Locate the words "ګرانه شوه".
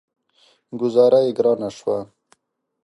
1.37-1.97